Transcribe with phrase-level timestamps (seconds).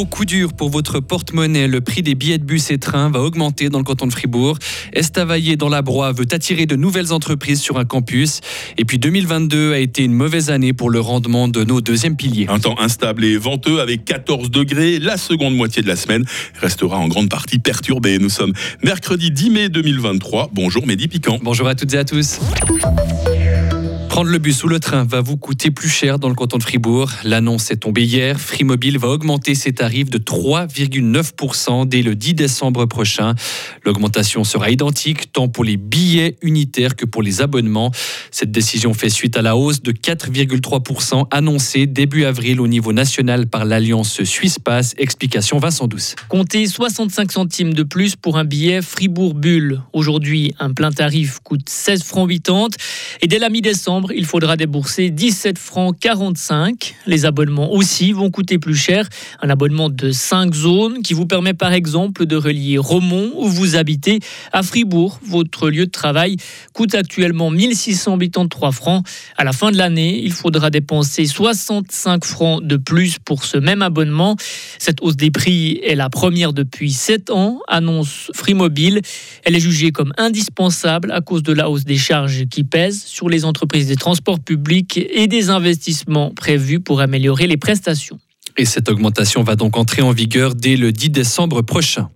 [0.00, 1.68] nouveau coup dur pour votre porte-monnaie.
[1.68, 4.56] Le prix des billets de bus et trains va augmenter dans le canton de Fribourg.
[4.94, 8.40] Estavayer dans la Broye veut attirer de nouvelles entreprises sur un campus.
[8.78, 12.46] Et puis 2022 a été une mauvaise année pour le rendement de nos deuxièmes piliers.
[12.48, 14.98] Un temps instable et venteux avec 14 degrés.
[14.98, 16.24] La seconde moitié de la semaine
[16.58, 18.18] restera en grande partie perturbée.
[18.18, 20.48] Nous sommes mercredi 10 mai 2023.
[20.54, 21.38] Bonjour Mehdi Piquant.
[21.42, 22.40] Bonjour à toutes et à tous.
[24.20, 26.62] Prendre le bus ou le train va vous coûter plus cher dans le canton de
[26.62, 27.10] Fribourg.
[27.24, 28.38] L'annonce est tombée hier.
[28.38, 28.66] Free
[28.98, 33.34] va augmenter ses tarifs de 3,9% dès le 10 décembre prochain.
[33.82, 37.92] L'augmentation sera identique tant pour les billets unitaires que pour les abonnements.
[38.30, 43.46] Cette décision fait suite à la hausse de 4,3% annoncée début avril au niveau national
[43.46, 44.94] par l'Alliance Suisse Pass.
[44.98, 46.14] Explication Vincent Douce.
[46.28, 49.80] Comptez 65 centimes de plus pour un billet Fribourg-Bulle.
[49.94, 52.68] Aujourd'hui, un plein tarif coûte 16 francs 80
[53.22, 56.94] et dès la mi-décembre, il faudra débourser 17 francs 45.
[57.06, 59.08] Les abonnements aussi vont coûter plus cher.
[59.40, 63.76] Un abonnement de 5 zones qui vous permet par exemple de relier Romont où vous
[63.76, 64.20] habitez
[64.52, 65.18] à Fribourg.
[65.24, 66.36] Votre lieu de travail
[66.72, 69.06] coûte actuellement 1683 francs.
[69.36, 73.82] À la fin de l'année, il faudra dépenser 65 francs de plus pour ce même
[73.82, 74.36] abonnement.
[74.78, 79.00] Cette hausse des prix est la première depuis 7 ans, annonce Free Mobile.
[79.44, 83.28] Elle est jugée comme indispensable à cause de la hausse des charges qui pèsent sur
[83.28, 88.18] les entreprises transports publics et des investissements prévus pour améliorer les prestations.
[88.56, 92.10] Et cette augmentation va donc entrer en vigueur dès le 10 décembre prochain.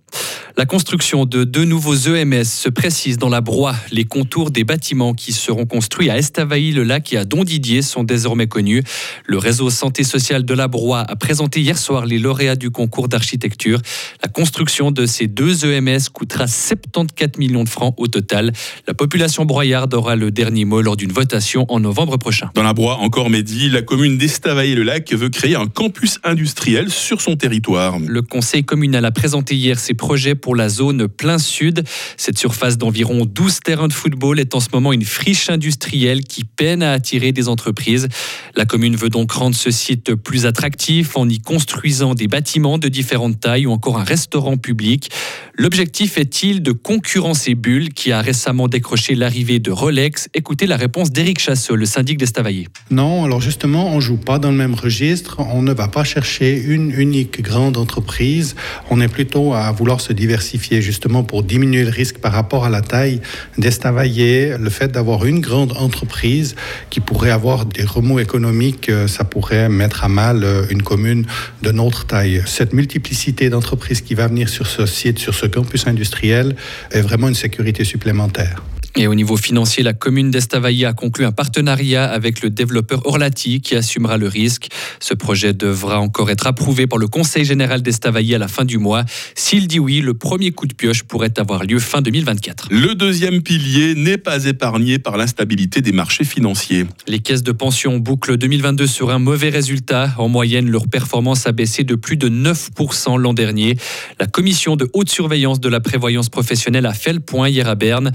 [0.57, 3.75] La construction de deux nouveaux EMS se précise dans la Broye.
[3.91, 8.81] Les contours des bâtiments qui seront construits à Estavayer-le-Lac et à Dondidier sont désormais connus.
[9.25, 13.09] Le réseau Santé sociale de la Broye a présenté hier soir les lauréats du concours
[13.09, 13.81] d'architecture.
[14.23, 18.53] La construction de ces deux EMS coûtera 74 millions de francs au total.
[18.87, 22.49] La population broyarde aura le dernier mot lors d'une votation en novembre prochain.
[22.53, 27.35] Dans la Broye, encore Mehdi, la commune d'Estavayer-le-Lac veut créer un campus industriel sur son
[27.35, 27.99] territoire.
[27.99, 31.83] Le conseil communal a présenté hier ses projets pour la zone plein sud.
[32.17, 36.43] Cette surface d'environ 12 terrains de football est en ce moment une friche industrielle qui
[36.43, 38.07] peine à attirer des entreprises.
[38.55, 42.87] La commune veut donc rendre ce site plus attractif en y construisant des bâtiments de
[42.87, 45.09] différentes tailles ou encore un restaurant public.
[45.57, 50.29] L'objectif est-il de concurrencer Bulle qui a récemment décroché l'arrivée de Rolex?
[50.33, 52.67] Écoutez la réponse d'Éric Chasseux, le syndic d'Estavayer.
[52.91, 55.37] Non, alors justement, on joue pas dans le même registre.
[55.39, 58.55] On ne va pas chercher une unique grande entreprise.
[58.91, 60.34] On est plutôt à vouloir se diversifier
[60.81, 63.21] justement pour diminuer le risque par rapport à la taille
[63.57, 64.57] d'Estavayer.
[64.57, 66.55] Le fait d'avoir une grande entreprise
[66.89, 71.25] qui pourrait avoir des remous économiques, euh, ça pourrait mettre à mal euh, une commune
[71.61, 72.41] de notre taille.
[72.45, 76.55] Cette multiplicité d'entreprises qui va venir sur ce site, sur ce campus industriel,
[76.91, 78.61] est vraiment une sécurité supplémentaire.
[78.97, 83.59] Et au niveau financier, la commune d'Estavayer a conclu un partenariat avec le développeur Orlati
[83.59, 84.69] qui assumera le risque.
[85.01, 88.77] Ce projet devra encore être approuvé par le Conseil général d'Estavayer à la fin du
[88.77, 89.03] mois.
[89.35, 92.69] S'il dit oui, le premier coup de pioche pourrait avoir lieu fin 2024.
[92.71, 96.85] Le deuxième pilier n'est pas épargné par l'instabilité des marchés financiers.
[97.05, 100.11] Les caisses de pension bouclent 2022 sur un mauvais résultat.
[100.17, 103.75] En moyenne, leur performance a baissé de plus de 9% l'an dernier.
[104.21, 107.75] La commission de haute surveillance de la prévoyance professionnelle a fait le point hier à
[107.75, 108.13] Berne.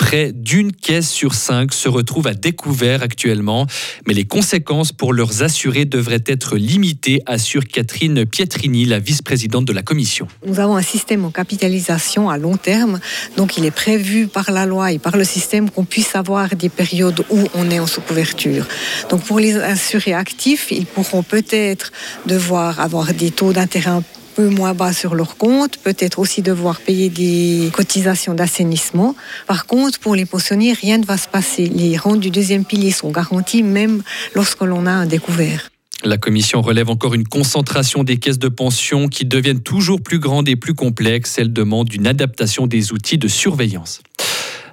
[0.00, 3.66] Près d'une caisse sur cinq se retrouve à découvert actuellement,
[4.08, 9.74] mais les conséquences pour leurs assurés devraient être limitées, assure Catherine Pietrini, la vice-présidente de
[9.74, 10.26] la commission.
[10.46, 12.98] Nous avons un système en capitalisation à long terme,
[13.36, 16.70] donc il est prévu par la loi et par le système qu'on puisse avoir des
[16.70, 18.66] périodes où on est en sous-couverture.
[19.10, 21.92] Donc pour les assurés actifs, ils pourront peut-être
[22.26, 24.00] devoir avoir des taux d'intérêt
[24.48, 29.14] moins bas sur leur compte, peut-être aussi devoir payer des cotisations d'assainissement.
[29.46, 31.66] Par contre, pour les pensionnaires, rien ne va se passer.
[31.66, 34.02] Les rentes du deuxième pilier sont garanties même
[34.34, 35.70] lorsque l'on a un découvert.
[36.02, 40.48] La commission relève encore une concentration des caisses de pension qui deviennent toujours plus grandes
[40.48, 41.36] et plus complexes.
[41.38, 44.00] Elle demande une adaptation des outils de surveillance.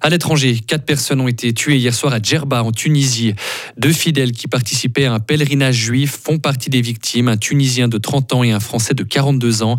[0.02, 3.34] À l'étranger, quatre personnes ont été tuées hier soir à Djerba, en Tunisie.
[3.78, 7.98] Deux fidèles qui participaient à un pèlerinage juif font partie des victimes, un Tunisien de
[7.98, 9.78] 30 ans et un Français de 42 ans.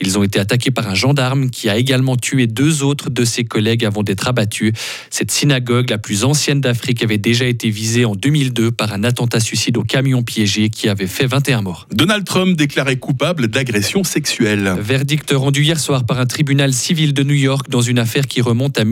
[0.00, 3.44] Ils ont été attaqués par un gendarme qui a également tué deux autres de ses
[3.44, 4.72] collègues avant d'être abattus.
[5.10, 9.40] Cette synagogue, la plus ancienne d'Afrique, avait déjà été visée en 2002 par un attentat
[9.40, 11.88] suicide au camion piégé qui avait fait 21 morts.
[11.92, 14.74] Donald Trump déclaré coupable d'agression sexuelle.
[14.78, 18.40] Verdict rendu hier soir par un tribunal civil de New York dans une affaire qui
[18.40, 18.84] remonte à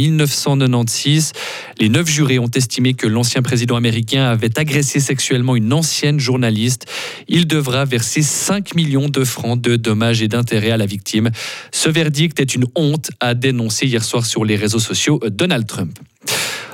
[0.66, 1.32] 1990.
[1.78, 6.86] Les neuf jurés ont estimé que l'ancien président américain avait agressé sexuellement une ancienne journaliste.
[7.28, 11.30] Il devra verser 5 millions de francs de dommages et d'intérêts à la victime.
[11.72, 15.98] Ce verdict est une honte, a dénoncé hier soir sur les réseaux sociaux Donald Trump.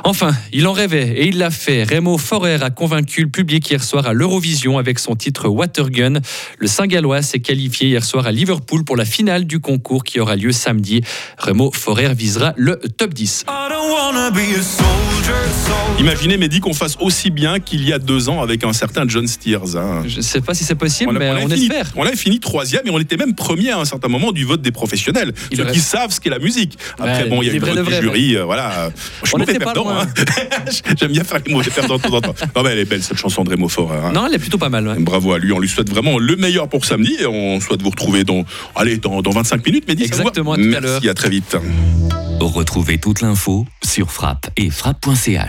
[0.04, 1.84] Enfin, il en rêvait et il l'a fait.
[1.84, 6.20] Remo Forer a convaincu le public hier soir à l'Eurovision avec son titre Watergun.
[6.58, 10.36] Le Saint-Gallois s'est qualifié hier soir à Liverpool pour la finale du concours qui aura
[10.36, 11.02] lieu samedi.
[11.38, 13.44] Remo Forer visera le top 10.
[15.98, 19.26] Imaginez, Mehdi, qu'on fasse aussi bien qu'il y a deux ans avec un certain John
[19.28, 19.76] Steers.
[19.76, 20.02] hein.
[20.06, 21.92] Je ne sais pas si c'est possible, a- mais a on, fini, espère.
[21.94, 24.62] on avait fini troisième et on était même premier à un certain moment du vote
[24.62, 26.78] des professionnels, Il ceux reste- qui savent ce qu'est la musique.
[26.98, 28.90] Après, bon, il y a les le vote du jury, euh, voilà.
[29.24, 29.30] Je
[29.89, 29.89] On.
[30.00, 30.06] Hein.
[30.98, 32.34] J'aime bien faire les mauvais perdants de temps en temps.
[32.56, 33.98] Non, mais elle est belle cette chanson de Remo Forer.
[34.04, 34.12] hein.
[34.12, 34.86] Non, elle est plutôt pas mal.
[34.88, 34.96] ouais.
[34.98, 37.90] Bravo à lui, on lui souhaite vraiment le meilleur pour samedi et on souhaite vous
[37.90, 38.44] retrouver dans,
[38.76, 40.06] allez, dans, dans 25 minutes, Mehdi.
[40.08, 40.82] ça vous va Exactement, à tout à l'heure.
[40.92, 41.56] Merci, à très vite.
[42.40, 45.40] Retrouvez toute l'info sur frappe et frappe.ch.